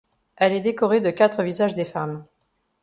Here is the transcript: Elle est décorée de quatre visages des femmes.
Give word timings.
Elle 0.35 0.53
est 0.53 0.61
décorée 0.61 0.99
de 0.99 1.11
quatre 1.11 1.43
visages 1.43 1.75
des 1.75 1.85
femmes. 1.85 2.23